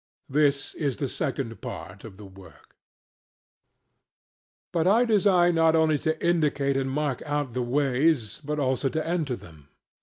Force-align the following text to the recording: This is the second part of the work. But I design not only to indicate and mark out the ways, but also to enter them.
This 0.29 0.73
is 0.73 0.97
the 0.97 1.07
second 1.07 1.61
part 1.61 2.03
of 2.03 2.17
the 2.17 2.25
work. 2.25 2.75
But 4.73 4.87
I 4.87 5.05
design 5.05 5.53
not 5.53 5.75
only 5.75 5.99
to 5.99 6.19
indicate 6.27 6.75
and 6.75 6.89
mark 6.89 7.21
out 7.23 7.53
the 7.53 7.61
ways, 7.61 8.41
but 8.43 8.57
also 8.57 8.89
to 8.89 9.07
enter 9.07 9.35
them. 9.35 9.69